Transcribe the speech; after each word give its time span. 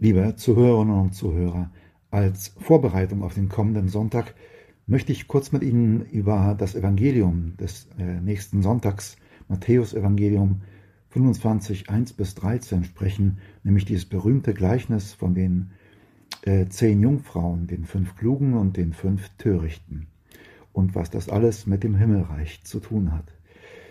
Liebe 0.00 0.36
Zuhörerinnen 0.36 0.96
und 0.96 1.12
Zuhörer, 1.12 1.72
als 2.12 2.54
Vorbereitung 2.60 3.24
auf 3.24 3.34
den 3.34 3.48
kommenden 3.48 3.88
Sonntag 3.88 4.36
möchte 4.86 5.10
ich 5.10 5.26
kurz 5.26 5.50
mit 5.50 5.64
Ihnen 5.64 6.02
über 6.02 6.54
das 6.56 6.76
Evangelium 6.76 7.56
des 7.56 7.88
äh, 7.98 8.20
nächsten 8.20 8.62
Sonntags, 8.62 9.16
Matthäus 9.48 9.94
Evangelium 9.94 10.60
25, 11.08 11.90
1 11.90 12.12
bis 12.12 12.36
13 12.36 12.84
sprechen, 12.84 13.38
nämlich 13.64 13.86
dieses 13.86 14.04
berühmte 14.04 14.54
Gleichnis 14.54 15.14
von 15.14 15.34
den 15.34 15.72
äh, 16.42 16.66
zehn 16.66 17.02
Jungfrauen, 17.02 17.66
den 17.66 17.84
fünf 17.84 18.14
Klugen 18.14 18.54
und 18.54 18.76
den 18.76 18.92
fünf 18.92 19.28
Törichten 19.30 20.06
und 20.72 20.94
was 20.94 21.10
das 21.10 21.28
alles 21.28 21.66
mit 21.66 21.82
dem 21.82 21.96
Himmelreich 21.96 22.62
zu 22.62 22.78
tun 22.78 23.10
hat. 23.10 23.34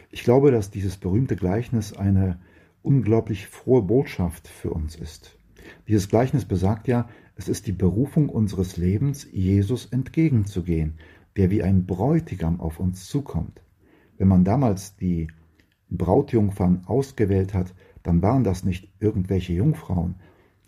Ich 0.09 0.23
glaube, 0.23 0.51
dass 0.51 0.71
dieses 0.71 0.95
berühmte 0.95 1.35
Gleichnis 1.35 1.91
eine 1.91 2.39
unglaublich 2.81 3.47
frohe 3.47 3.81
Botschaft 3.81 4.47
für 4.47 4.69
uns 4.69 4.95
ist. 4.95 5.36
Dieses 5.87 6.09
Gleichnis 6.09 6.45
besagt 6.45 6.87
ja, 6.87 7.09
es 7.35 7.47
ist 7.47 7.67
die 7.67 7.71
Berufung 7.71 8.29
unseres 8.29 8.77
Lebens, 8.77 9.27
Jesus 9.31 9.85
entgegenzugehen, 9.85 10.95
der 11.35 11.51
wie 11.51 11.63
ein 11.63 11.85
Bräutigam 11.85 12.59
auf 12.59 12.79
uns 12.79 13.07
zukommt. 13.07 13.61
Wenn 14.17 14.27
man 14.27 14.43
damals 14.43 14.95
die 14.97 15.27
Brautjungfern 15.89 16.83
ausgewählt 16.85 17.53
hat, 17.53 17.73
dann 18.03 18.21
waren 18.21 18.43
das 18.43 18.63
nicht 18.63 18.91
irgendwelche 18.99 19.53
Jungfrauen. 19.53 20.15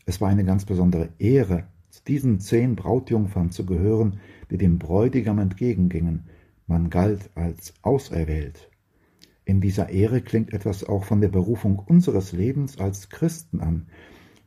Es 0.05 0.21
war 0.21 0.29
eine 0.29 0.45
ganz 0.45 0.65
besondere 0.65 1.09
Ehre, 1.17 1.65
zu 1.89 2.03
diesen 2.03 2.39
zehn 2.39 2.75
Brautjungfern 2.75 3.51
zu 3.51 3.65
gehören, 3.65 4.19
die 4.51 4.57
dem 4.57 4.77
Bräutigam 4.77 5.39
entgegengingen. 5.39 6.25
Man 6.67 6.89
galt 6.89 7.31
als 7.35 7.73
auserwählt. 7.81 8.69
In 9.45 9.61
dieser 9.61 9.89
Ehre 9.89 10.21
klingt 10.21 10.53
etwas 10.53 10.83
auch 10.83 11.03
von 11.03 11.21
der 11.21 11.29
Berufung 11.29 11.79
unseres 11.79 12.31
Lebens 12.31 12.77
als 12.77 13.09
Christen 13.09 13.61
an. 13.61 13.87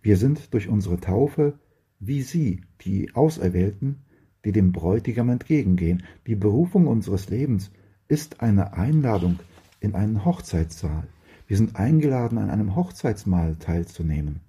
Wir 0.03 0.17
sind 0.17 0.53
durch 0.53 0.69
unsere 0.69 0.99
Taufe 0.99 1.59
wie 2.05 2.23
sie, 2.23 2.63
die 2.81 3.15
Auserwählten, 3.15 4.03
die 4.45 4.51
dem 4.51 4.73
Bräutigam 4.73 5.29
entgegengehen. 5.29 6.03
Die 6.27 6.35
Berufung 6.35 6.89
unseres 6.89 7.31
Lebens 7.31 7.71
ist 8.09 8.41
eine 8.41 8.75
Einladung 8.75 9.39
in 9.79 9.95
einen 9.95 10.25
Hochzeitssaal. 10.25 11.07
Wir 11.47 11.57
sind 11.57 11.77
eingeladen, 11.77 12.39
an 12.39 12.51
einem 12.51 12.75
Hochzeitsmahl 12.75 13.55
teilzunehmen. 13.57 14.41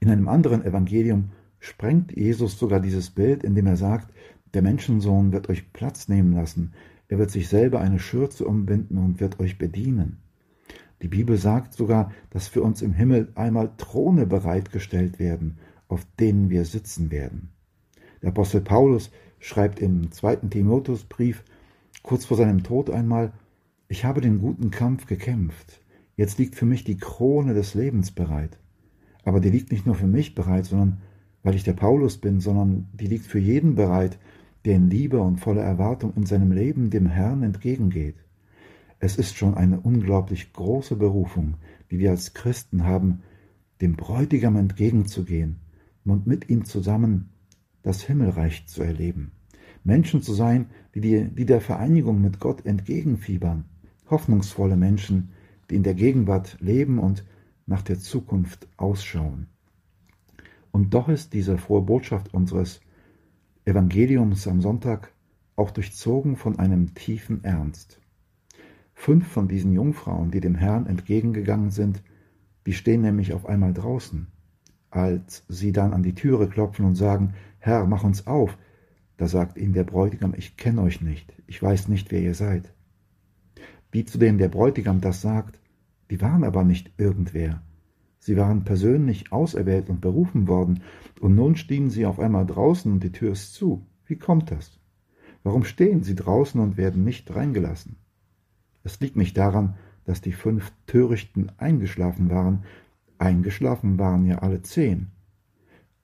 In 0.00 0.10
einem 0.10 0.28
anderen 0.28 0.64
Evangelium 0.64 1.30
sprengt 1.58 2.16
Jesus 2.16 2.58
sogar 2.58 2.80
dieses 2.80 3.10
Bild, 3.10 3.44
indem 3.44 3.66
er 3.66 3.76
sagt, 3.76 4.10
der 4.54 4.62
Menschensohn 4.62 5.32
wird 5.32 5.50
euch 5.50 5.72
Platz 5.74 6.08
nehmen 6.08 6.32
lassen, 6.32 6.72
er 7.08 7.18
wird 7.18 7.30
sich 7.30 7.48
selber 7.48 7.80
eine 7.80 7.98
Schürze 7.98 8.46
umbinden 8.46 8.96
und 8.96 9.20
wird 9.20 9.40
euch 9.40 9.58
bedienen. 9.58 10.23
Die 11.04 11.08
Bibel 11.08 11.36
sagt 11.36 11.74
sogar, 11.74 12.12
dass 12.30 12.48
für 12.48 12.62
uns 12.62 12.80
im 12.80 12.94
Himmel 12.94 13.30
einmal 13.34 13.70
Throne 13.76 14.24
bereitgestellt 14.24 15.18
werden, 15.18 15.58
auf 15.86 16.06
denen 16.18 16.48
wir 16.48 16.64
sitzen 16.64 17.10
werden. 17.10 17.50
Der 18.22 18.30
Apostel 18.30 18.62
Paulus 18.62 19.10
schreibt 19.38 19.80
im 19.80 20.12
zweiten 20.12 20.48
Timotheusbrief 20.48 21.44
kurz 22.02 22.24
vor 22.24 22.38
seinem 22.38 22.62
Tod 22.62 22.88
einmal, 22.88 23.34
ich 23.86 24.06
habe 24.06 24.22
den 24.22 24.38
guten 24.38 24.70
Kampf 24.70 25.04
gekämpft, 25.04 25.82
jetzt 26.16 26.38
liegt 26.38 26.54
für 26.54 26.64
mich 26.64 26.84
die 26.84 26.96
Krone 26.96 27.52
des 27.52 27.74
Lebens 27.74 28.10
bereit. 28.10 28.58
Aber 29.24 29.40
die 29.40 29.50
liegt 29.50 29.72
nicht 29.72 29.84
nur 29.84 29.96
für 29.96 30.06
mich 30.06 30.34
bereit, 30.34 30.64
sondern 30.64 31.02
weil 31.42 31.54
ich 31.54 31.64
der 31.64 31.74
Paulus 31.74 32.16
bin, 32.16 32.40
sondern 32.40 32.88
die 32.94 33.08
liegt 33.08 33.26
für 33.26 33.38
jeden 33.38 33.74
bereit, 33.74 34.18
der 34.64 34.76
in 34.76 34.88
Liebe 34.88 35.20
und 35.20 35.36
voller 35.36 35.64
Erwartung 35.64 36.14
in 36.16 36.24
seinem 36.24 36.50
Leben 36.50 36.88
dem 36.88 37.04
Herrn 37.04 37.42
entgegengeht. 37.42 38.23
Es 39.04 39.16
ist 39.16 39.36
schon 39.36 39.54
eine 39.54 39.80
unglaublich 39.80 40.54
große 40.54 40.96
Berufung, 40.96 41.58
die 41.90 41.98
wir 41.98 42.08
als 42.08 42.32
Christen 42.32 42.84
haben, 42.84 43.20
dem 43.82 43.96
Bräutigam 43.96 44.56
entgegenzugehen 44.56 45.60
und 46.06 46.26
mit 46.26 46.48
ihm 46.48 46.64
zusammen 46.64 47.28
das 47.82 48.00
Himmelreich 48.00 48.66
zu 48.66 48.82
erleben. 48.82 49.32
Menschen 49.82 50.22
zu 50.22 50.32
sein, 50.32 50.70
die, 50.94 51.02
die, 51.02 51.28
die 51.28 51.44
der 51.44 51.60
Vereinigung 51.60 52.22
mit 52.22 52.40
Gott 52.40 52.64
entgegenfiebern. 52.64 53.66
Hoffnungsvolle 54.08 54.78
Menschen, 54.78 55.32
die 55.68 55.74
in 55.74 55.82
der 55.82 55.92
Gegenwart 55.92 56.56
leben 56.62 56.98
und 56.98 57.26
nach 57.66 57.82
der 57.82 57.98
Zukunft 57.98 58.68
ausschauen. 58.78 59.48
Und 60.70 60.94
doch 60.94 61.10
ist 61.10 61.34
diese 61.34 61.58
frohe 61.58 61.82
Botschaft 61.82 62.32
unseres 62.32 62.80
Evangeliums 63.66 64.48
am 64.48 64.62
Sonntag 64.62 65.12
auch 65.56 65.72
durchzogen 65.72 66.36
von 66.36 66.58
einem 66.58 66.94
tiefen 66.94 67.44
Ernst. 67.44 68.00
Fünf 68.94 69.26
von 69.26 69.48
diesen 69.48 69.72
Jungfrauen, 69.72 70.30
die 70.30 70.40
dem 70.40 70.54
Herrn 70.54 70.86
entgegengegangen 70.86 71.70
sind, 71.70 72.02
die 72.66 72.72
stehen 72.72 73.02
nämlich 73.02 73.34
auf 73.34 73.46
einmal 73.46 73.74
draußen. 73.74 74.28
Als 74.90 75.44
sie 75.48 75.72
dann 75.72 75.92
an 75.92 76.02
die 76.02 76.14
Türe 76.14 76.48
klopfen 76.48 76.86
und 76.86 76.94
sagen, 76.94 77.34
Herr, 77.58 77.86
mach 77.86 78.04
uns 78.04 78.26
auf, 78.26 78.56
da 79.16 79.26
sagt 79.26 79.58
ihnen 79.58 79.72
der 79.72 79.84
Bräutigam, 79.84 80.34
ich 80.36 80.56
kenne 80.56 80.82
euch 80.82 81.00
nicht, 81.00 81.34
ich 81.46 81.62
weiß 81.62 81.88
nicht, 81.88 82.10
wer 82.10 82.20
ihr 82.20 82.34
seid. 82.34 82.72
Wie 83.90 84.04
zu 84.04 84.18
denen 84.18 84.38
der 84.38 84.48
Bräutigam 84.48 85.00
das 85.00 85.20
sagt, 85.20 85.60
die 86.10 86.20
waren 86.20 86.44
aber 86.44 86.64
nicht 86.64 86.92
irgendwer. 86.96 87.62
Sie 88.18 88.36
waren 88.36 88.64
persönlich 88.64 89.32
auserwählt 89.32 89.90
und 89.90 90.00
berufen 90.00 90.48
worden, 90.48 90.82
und 91.20 91.34
nun 91.34 91.56
stehen 91.56 91.90
sie 91.90 92.06
auf 92.06 92.18
einmal 92.18 92.46
draußen 92.46 92.90
und 92.90 93.04
die 93.04 93.12
Tür 93.12 93.32
ist 93.32 93.54
zu. 93.54 93.86
Wie 94.06 94.16
kommt 94.16 94.50
das? 94.50 94.80
Warum 95.42 95.64
stehen 95.64 96.02
sie 96.02 96.14
draußen 96.14 96.60
und 96.60 96.76
werden 96.76 97.04
nicht 97.04 97.34
reingelassen? 97.34 97.96
Es 98.84 99.00
liegt 99.00 99.16
nicht 99.16 99.36
daran, 99.36 99.74
dass 100.04 100.20
die 100.20 100.32
fünf 100.32 100.72
Törichten 100.86 101.50
eingeschlafen 101.56 102.30
waren, 102.30 102.64
eingeschlafen 103.18 103.98
waren 103.98 104.26
ja 104.26 104.38
alle 104.38 104.62
zehn. 104.62 105.08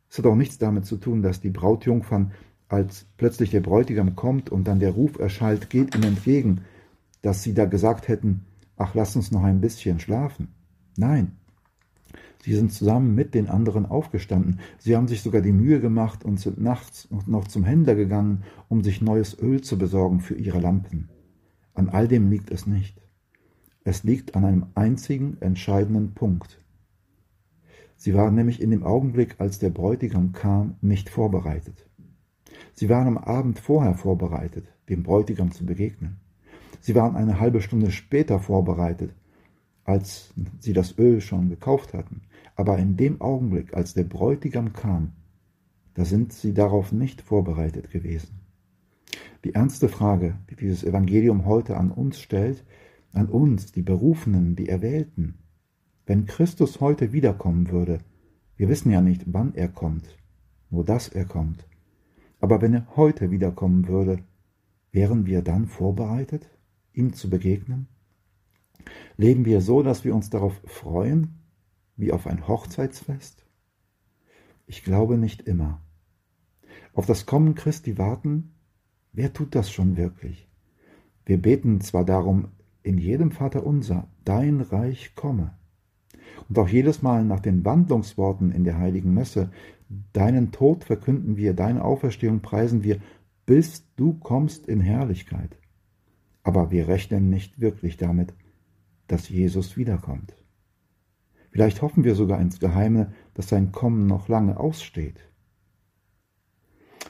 Es 0.08 0.18
hat 0.18 0.26
auch 0.26 0.34
nichts 0.34 0.58
damit 0.58 0.86
zu 0.86 0.96
tun, 0.96 1.22
dass 1.22 1.40
die 1.40 1.50
Brautjungfern, 1.50 2.32
als 2.68 3.06
plötzlich 3.16 3.50
der 3.50 3.60
Bräutigam 3.60 4.16
kommt 4.16 4.50
und 4.50 4.64
dann 4.64 4.80
der 4.80 4.92
Ruf 4.92 5.18
erschallt, 5.18 5.70
geht 5.70 5.94
ihm 5.94 6.02
entgegen, 6.02 6.62
dass 7.22 7.42
sie 7.42 7.54
da 7.54 7.66
gesagt 7.66 8.08
hätten, 8.08 8.46
ach, 8.76 8.94
lass 8.94 9.14
uns 9.14 9.30
noch 9.30 9.44
ein 9.44 9.60
bisschen 9.60 10.00
schlafen. 10.00 10.48
Nein, 10.96 11.36
Sie 12.42 12.54
sind 12.54 12.72
zusammen 12.72 13.14
mit 13.14 13.34
den 13.34 13.48
anderen 13.48 13.84
aufgestanden. 13.84 14.60
Sie 14.78 14.96
haben 14.96 15.08
sich 15.08 15.20
sogar 15.20 15.42
die 15.42 15.52
Mühe 15.52 15.78
gemacht 15.78 16.24
und 16.24 16.40
sind 16.40 16.58
nachts 16.58 17.06
noch 17.26 17.46
zum 17.46 17.64
Händler 17.64 17.94
gegangen, 17.94 18.44
um 18.68 18.82
sich 18.82 19.02
neues 19.02 19.38
Öl 19.38 19.60
zu 19.60 19.76
besorgen 19.76 20.20
für 20.20 20.34
ihre 20.34 20.58
Lampen. 20.58 21.10
An 21.80 21.88
all 21.88 22.08
dem 22.08 22.28
liegt 22.28 22.50
es 22.50 22.66
nicht. 22.66 23.00
Es 23.84 24.04
liegt 24.04 24.36
an 24.36 24.44
einem 24.44 24.66
einzigen 24.74 25.38
entscheidenden 25.40 26.12
Punkt. 26.12 26.62
Sie 27.96 28.12
waren 28.12 28.34
nämlich 28.34 28.60
in 28.60 28.70
dem 28.70 28.82
Augenblick, 28.82 29.36
als 29.38 29.60
der 29.60 29.70
Bräutigam 29.70 30.32
kam, 30.32 30.74
nicht 30.82 31.08
vorbereitet. 31.08 31.88
Sie 32.74 32.90
waren 32.90 33.06
am 33.06 33.16
Abend 33.16 33.60
vorher 33.60 33.94
vorbereitet, 33.94 34.66
dem 34.90 35.02
Bräutigam 35.02 35.52
zu 35.52 35.64
begegnen. 35.64 36.18
Sie 36.82 36.94
waren 36.94 37.16
eine 37.16 37.40
halbe 37.40 37.62
Stunde 37.62 37.90
später 37.90 38.40
vorbereitet, 38.40 39.14
als 39.84 40.34
sie 40.58 40.74
das 40.74 40.98
Öl 40.98 41.22
schon 41.22 41.48
gekauft 41.48 41.94
hatten. 41.94 42.20
Aber 42.56 42.76
in 42.76 42.98
dem 42.98 43.22
Augenblick, 43.22 43.72
als 43.72 43.94
der 43.94 44.04
Bräutigam 44.04 44.74
kam, 44.74 45.12
da 45.94 46.04
sind 46.04 46.34
sie 46.34 46.52
darauf 46.52 46.92
nicht 46.92 47.22
vorbereitet 47.22 47.90
gewesen. 47.90 48.39
Die 49.44 49.54
ernste 49.54 49.88
Frage, 49.88 50.38
die 50.50 50.56
dieses 50.56 50.84
Evangelium 50.84 51.46
heute 51.46 51.76
an 51.76 51.90
uns 51.90 52.20
stellt, 52.20 52.64
an 53.12 53.26
uns, 53.26 53.72
die 53.72 53.82
Berufenen, 53.82 54.54
die 54.54 54.68
Erwählten, 54.68 55.38
wenn 56.06 56.26
Christus 56.26 56.80
heute 56.80 57.12
wiederkommen 57.12 57.70
würde, 57.70 57.98
wir 58.56 58.68
wissen 58.68 58.90
ja 58.90 59.00
nicht, 59.00 59.24
wann 59.26 59.54
er 59.54 59.68
kommt, 59.68 60.18
nur 60.68 60.84
dass 60.84 61.08
er 61.08 61.24
kommt, 61.24 61.66
aber 62.40 62.60
wenn 62.60 62.74
er 62.74 62.96
heute 62.96 63.30
wiederkommen 63.30 63.88
würde, 63.88 64.22
wären 64.92 65.24
wir 65.24 65.42
dann 65.42 65.66
vorbereitet, 65.66 66.50
ihm 66.92 67.14
zu 67.14 67.30
begegnen? 67.30 67.88
Leben 69.16 69.44
wir 69.44 69.60
so, 69.60 69.82
dass 69.82 70.04
wir 70.04 70.14
uns 70.14 70.30
darauf 70.30 70.60
freuen, 70.64 71.38
wie 71.96 72.12
auf 72.12 72.26
ein 72.26 72.48
Hochzeitsfest? 72.48 73.46
Ich 74.66 74.84
glaube 74.84 75.18
nicht 75.18 75.42
immer. 75.42 75.80
Auf 76.92 77.06
das 77.06 77.26
Kommen 77.26 77.54
Christi 77.54 77.98
warten 77.98 78.54
Wer 79.12 79.32
tut 79.32 79.54
das 79.54 79.70
schon 79.70 79.96
wirklich? 79.96 80.48
Wir 81.26 81.40
beten 81.40 81.80
zwar 81.80 82.04
darum 82.04 82.48
in 82.82 82.98
jedem 82.98 83.30
Vater 83.30 83.66
unser, 83.66 84.08
dein 84.24 84.60
Reich 84.60 85.14
komme. 85.14 85.54
Und 86.48 86.58
auch 86.58 86.68
jedes 86.68 87.02
Mal 87.02 87.24
nach 87.24 87.40
den 87.40 87.64
Wandlungsworten 87.64 88.52
in 88.52 88.64
der 88.64 88.78
heiligen 88.78 89.12
Messe, 89.12 89.50
deinen 90.12 90.52
Tod 90.52 90.84
verkünden 90.84 91.36
wir, 91.36 91.54
deine 91.54 91.84
Auferstehung 91.84 92.40
preisen 92.40 92.82
wir, 92.84 93.00
bis 93.46 93.84
du 93.96 94.14
kommst 94.14 94.66
in 94.66 94.80
Herrlichkeit. 94.80 95.58
Aber 96.42 96.70
wir 96.70 96.88
rechnen 96.88 97.28
nicht 97.28 97.60
wirklich 97.60 97.96
damit, 97.96 98.32
dass 99.08 99.28
Jesus 99.28 99.76
wiederkommt. 99.76 100.34
Vielleicht 101.50 101.82
hoffen 101.82 102.04
wir 102.04 102.14
sogar 102.14 102.40
ins 102.40 102.60
Geheime, 102.60 103.12
dass 103.34 103.48
sein 103.48 103.72
Kommen 103.72 104.06
noch 104.06 104.28
lange 104.28 104.58
aussteht. 104.58 105.29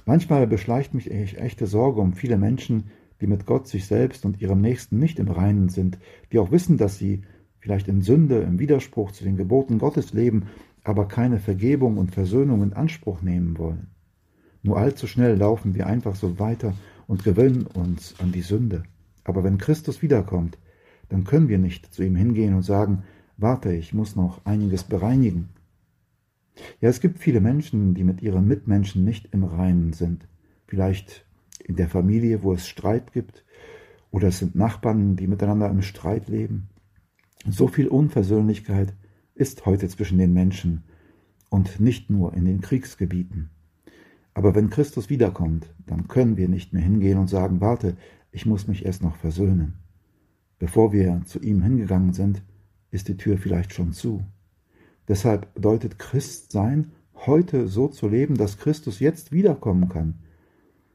Manchmal 0.06 0.46
beschleicht 0.46 0.94
mich 0.94 1.10
echte 1.10 1.66
Sorge 1.66 2.00
um 2.00 2.12
viele 2.14 2.38
Menschen, 2.38 2.90
die 3.20 3.26
mit 3.26 3.46
Gott, 3.46 3.68
sich 3.68 3.86
selbst 3.86 4.24
und 4.24 4.40
ihrem 4.40 4.60
Nächsten 4.60 4.98
nicht 4.98 5.18
im 5.18 5.28
Reinen 5.28 5.68
sind, 5.68 5.98
die 6.32 6.38
auch 6.38 6.50
wissen, 6.50 6.78
dass 6.78 6.98
sie 6.98 7.22
vielleicht 7.58 7.88
in 7.88 8.00
Sünde, 8.00 8.40
im 8.40 8.58
Widerspruch 8.58 9.12
zu 9.12 9.24
den 9.24 9.36
Geboten 9.36 9.78
Gottes 9.78 10.12
leben, 10.12 10.46
aber 10.82 11.06
keine 11.06 11.38
Vergebung 11.38 11.98
und 11.98 12.12
Versöhnung 12.12 12.62
in 12.62 12.72
Anspruch 12.72 13.20
nehmen 13.20 13.58
wollen. 13.58 13.88
Nur 14.62 14.78
allzu 14.78 15.06
schnell 15.06 15.36
laufen 15.36 15.74
wir 15.74 15.86
einfach 15.86 16.14
so 16.16 16.38
weiter 16.38 16.74
und 17.06 17.24
gewöhnen 17.24 17.66
uns 17.66 18.14
an 18.18 18.32
die 18.32 18.42
Sünde. 18.42 18.82
Aber 19.24 19.44
wenn 19.44 19.58
Christus 19.58 20.02
wiederkommt, 20.02 20.58
dann 21.08 21.24
können 21.24 21.48
wir 21.48 21.58
nicht 21.58 21.92
zu 21.92 22.02
ihm 22.02 22.16
hingehen 22.16 22.54
und 22.54 22.62
sagen, 22.62 23.02
warte, 23.36 23.72
ich 23.72 23.92
muss 23.92 24.16
noch 24.16 24.44
einiges 24.44 24.84
bereinigen. 24.84 25.50
Ja, 26.80 26.88
es 26.88 27.00
gibt 27.00 27.18
viele 27.18 27.40
Menschen, 27.40 27.94
die 27.94 28.04
mit 28.04 28.22
ihren 28.22 28.46
Mitmenschen 28.46 29.04
nicht 29.04 29.28
im 29.32 29.44
Reinen 29.44 29.92
sind. 29.92 30.26
Vielleicht 30.66 31.24
in 31.64 31.76
der 31.76 31.88
Familie, 31.88 32.42
wo 32.42 32.52
es 32.52 32.66
Streit 32.66 33.12
gibt, 33.12 33.44
oder 34.10 34.28
es 34.28 34.38
sind 34.38 34.54
Nachbarn, 34.54 35.16
die 35.16 35.26
miteinander 35.26 35.68
im 35.68 35.82
Streit 35.82 36.28
leben. 36.28 36.68
So 37.48 37.68
viel 37.68 37.88
Unversöhnlichkeit 37.88 38.94
ist 39.34 39.66
heute 39.66 39.88
zwischen 39.88 40.18
den 40.18 40.32
Menschen 40.32 40.84
und 41.48 41.80
nicht 41.80 42.10
nur 42.10 42.34
in 42.34 42.44
den 42.44 42.60
Kriegsgebieten. 42.60 43.50
Aber 44.34 44.54
wenn 44.54 44.70
Christus 44.70 45.10
wiederkommt, 45.10 45.74
dann 45.86 46.08
können 46.08 46.36
wir 46.36 46.48
nicht 46.48 46.72
mehr 46.72 46.82
hingehen 46.82 47.18
und 47.18 47.28
sagen, 47.28 47.60
warte, 47.60 47.96
ich 48.32 48.46
muss 48.46 48.68
mich 48.68 48.84
erst 48.84 49.02
noch 49.02 49.16
versöhnen. 49.16 49.74
Bevor 50.58 50.92
wir 50.92 51.22
zu 51.24 51.40
ihm 51.40 51.62
hingegangen 51.62 52.12
sind, 52.12 52.42
ist 52.90 53.08
die 53.08 53.16
Tür 53.16 53.38
vielleicht 53.38 53.72
schon 53.72 53.92
zu. 53.92 54.22
Deshalb 55.10 55.52
bedeutet 55.54 55.98
Christsein, 55.98 56.92
heute 57.26 57.66
so 57.66 57.88
zu 57.88 58.06
leben, 58.06 58.36
dass 58.36 58.58
Christus 58.58 59.00
jetzt 59.00 59.32
wiederkommen 59.32 59.88
kann. 59.88 60.20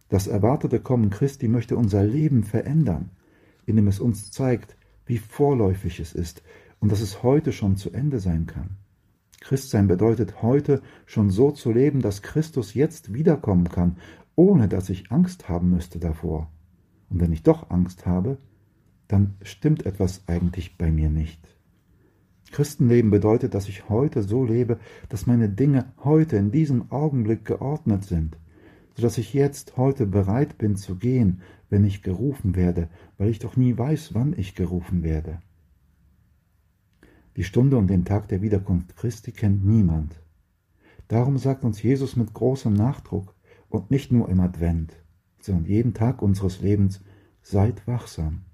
Das 0.08 0.28
erwartete 0.28 0.80
Kommen 0.80 1.10
Christi 1.10 1.50
möchte 1.50 1.76
unser 1.76 2.02
Leben 2.06 2.46
verändern, 2.46 3.10
indem 3.66 3.90
es 3.90 4.00
uns 4.00 4.32
zeigt, 4.32 4.78
wie 5.06 5.18
vorläufig 5.18 6.00
es 6.00 6.14
ist 6.14 6.44
und 6.80 6.94
dass 6.94 7.02
es 7.02 7.24
heute 7.24 7.52
schon 7.52 7.76
zu 7.76 7.92
Ende 7.92 8.20
sein 8.20 8.46
kann. 8.46 8.78
Christsein 9.42 9.90
bedeutet 9.90 10.42
heute 10.42 10.82
schon 11.06 11.30
so 11.30 11.52
zu 11.52 11.74
leben, 11.74 12.00
dass 12.00 12.22
Christus 12.22 12.74
jetzt 12.74 13.14
wiederkommen 13.14 13.68
kann, 13.68 13.98
ohne 14.38 14.70
dass 14.70 14.90
ich 14.90 15.12
Angst 15.12 15.50
haben 15.50 15.72
müsste 15.72 16.00
davor. 16.00 16.50
Und 17.10 17.20
wenn 17.20 17.34
ich 17.34 17.44
doch 17.44 17.70
Angst 17.70 18.06
habe, 18.06 18.38
dann 19.10 19.36
stimmt 19.42 19.86
etwas 19.86 20.24
eigentlich 20.28 20.78
bei 20.78 20.90
mir 20.90 21.10
nicht. 21.10 21.55
Christenleben 22.56 23.12
bedeutet, 23.12 23.54
dass 23.54 23.68
ich 23.68 23.90
heute 23.90 24.24
so 24.24 24.46
lebe, 24.46 24.80
dass 25.10 25.28
meine 25.28 25.50
Dinge 25.50 25.92
heute 26.06 26.38
in 26.38 26.52
diesem 26.52 26.90
Augenblick 26.90 27.44
geordnet 27.44 28.06
sind, 28.06 28.38
so 28.96 29.02
dass 29.02 29.18
ich 29.18 29.34
jetzt 29.34 29.76
heute 29.76 30.06
bereit 30.08 30.58
bin 30.58 30.78
zu 30.78 30.96
gehen, 30.96 31.42
wenn 31.70 31.84
ich 31.84 32.02
gerufen 32.02 32.56
werde, 32.56 32.88
weil 33.18 33.28
ich 33.28 33.40
doch 33.40 33.58
nie 33.58 33.78
weiß, 33.78 34.14
wann 34.14 34.34
ich 34.38 34.56
gerufen 34.56 35.04
werde. 35.04 35.42
Die 37.36 37.44
Stunde 37.44 37.76
und 37.76 37.88
den 37.88 38.06
Tag 38.06 38.30
der 38.30 38.42
Wiederkunft 38.42 38.96
Christi 38.96 39.34
kennt 39.34 39.66
niemand. 39.66 40.18
Darum 41.10 41.38
sagt 41.38 41.66
uns 41.66 41.84
Jesus 41.84 42.16
mit 42.16 42.34
großem 42.34 42.72
Nachdruck 42.72 43.36
und 43.68 43.92
nicht 43.92 44.14
nur 44.14 44.30
im 44.30 44.40
Advent, 44.40 44.94
sondern 45.42 45.66
jeden 45.66 45.94
Tag 45.94 46.22
unseres 46.22 46.62
Lebens, 46.62 47.02
seid 47.42 47.86
wachsam. 47.86 48.46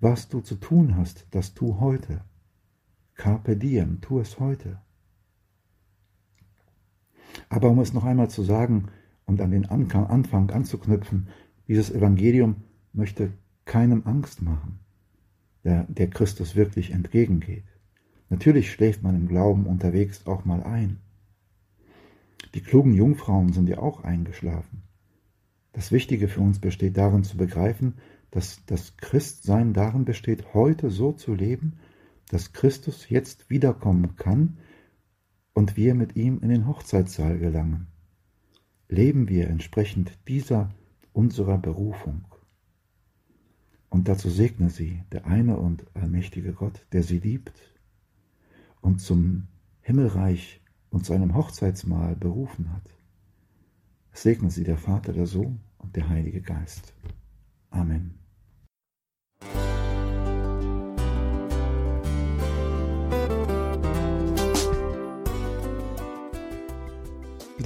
Was 0.00 0.30
du 0.30 0.40
zu 0.40 0.54
tun 0.54 0.96
hast, 0.96 1.26
das 1.30 1.52
tu 1.52 1.78
heute. 1.78 2.22
Carpe 3.16 3.56
diem, 3.56 4.00
tu 4.00 4.20
es 4.20 4.38
heute. 4.38 4.80
Aber 7.48 7.70
um 7.70 7.80
es 7.80 7.92
noch 7.92 8.04
einmal 8.04 8.30
zu 8.30 8.42
sagen 8.42 8.88
und 9.24 9.40
an 9.40 9.50
den 9.50 9.66
Anfang 9.66 10.50
anzuknüpfen, 10.50 11.28
dieses 11.68 11.90
Evangelium 11.90 12.56
möchte 12.92 13.32
keinem 13.64 14.02
Angst 14.06 14.42
machen, 14.42 14.78
der, 15.64 15.84
der 15.84 16.08
Christus 16.08 16.56
wirklich 16.56 16.92
entgegengeht. 16.92 17.64
Natürlich 18.28 18.70
schläft 18.70 19.02
man 19.02 19.14
im 19.14 19.28
Glauben 19.28 19.66
unterwegs 19.66 20.26
auch 20.26 20.44
mal 20.44 20.62
ein. 20.62 21.00
Die 22.54 22.60
klugen 22.60 22.94
Jungfrauen 22.94 23.52
sind 23.52 23.68
ja 23.68 23.78
auch 23.78 24.02
eingeschlafen. 24.04 24.82
Das 25.72 25.92
Wichtige 25.92 26.28
für 26.28 26.40
uns 26.40 26.58
besteht 26.58 26.96
darin 26.96 27.22
zu 27.22 27.36
begreifen, 27.36 27.94
dass 28.30 28.64
das 28.66 28.96
Christsein 28.96 29.72
darin 29.72 30.04
besteht, 30.04 30.54
heute 30.54 30.90
so 30.90 31.12
zu 31.12 31.34
leben, 31.34 31.78
dass 32.28 32.52
Christus 32.52 33.08
jetzt 33.08 33.50
wiederkommen 33.50 34.16
kann 34.16 34.58
und 35.54 35.76
wir 35.76 35.94
mit 35.94 36.16
ihm 36.16 36.40
in 36.40 36.48
den 36.48 36.66
Hochzeitssaal 36.66 37.38
gelangen. 37.38 37.86
Leben 38.88 39.28
wir 39.28 39.48
entsprechend 39.48 40.18
dieser 40.28 40.70
unserer 41.12 41.58
Berufung. 41.58 42.24
Und 43.88 44.08
dazu 44.08 44.28
segne 44.28 44.68
sie 44.70 45.02
der 45.12 45.26
eine 45.26 45.56
und 45.56 45.86
allmächtige 45.94 46.52
Gott, 46.52 46.86
der 46.92 47.02
sie 47.02 47.18
liebt 47.18 47.74
und 48.80 49.00
zum 49.00 49.48
Himmelreich 49.80 50.60
und 50.90 51.06
zu 51.06 51.12
einem 51.12 51.34
Hochzeitsmahl 51.34 52.16
berufen 52.16 52.72
hat. 52.72 52.92
segne 54.12 54.50
sie 54.50 54.64
der 54.64 54.78
Vater, 54.78 55.12
der 55.12 55.26
Sohn 55.26 55.60
und 55.78 55.96
der 55.96 56.08
Heilige 56.08 56.42
Geist. 56.42 56.92
Amen. 57.70 58.25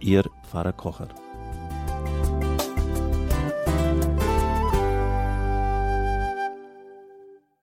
Ihr 0.00 0.24
Pfarrer 0.42 0.72
Kocher. 0.72 1.23